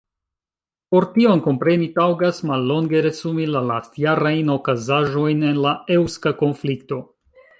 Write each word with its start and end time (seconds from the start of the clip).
Por 0.93 1.05
tion 1.17 1.41
kompreni, 1.47 1.89
taŭgas 1.97 2.39
mallonge 2.51 3.03
resumi 3.07 3.45
la 3.57 3.61
lastjarajn 3.67 4.49
okazaĵojn 4.55 5.47
en 5.51 5.63
la 5.67 5.75
eŭska 5.99 6.35
konflikto. 6.43 7.01